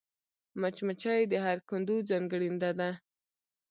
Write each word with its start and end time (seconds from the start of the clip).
مچمچۍ 0.61 1.21
د 1.27 1.33
هر 1.45 1.57
کندو 1.69 1.95
ځانګړېنده 2.09 2.71
ده 2.79 2.89